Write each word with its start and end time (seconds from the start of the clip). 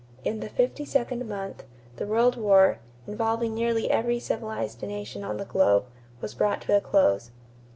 In 0.23 0.39
the 0.39 0.49
fifty 0.49 0.83
second 0.83 1.29
month, 1.29 1.63
the 1.97 2.07
World 2.07 2.35
War, 2.35 2.79
involving 3.05 3.53
nearly 3.53 3.91
every 3.91 4.19
civilized 4.19 4.81
nation 4.81 5.23
on 5.23 5.37
the 5.37 5.45
globe, 5.45 5.85
was 6.21 6.33
brought 6.33 6.61
to 6.61 6.75
a 6.75 6.81
close. 6.81 7.29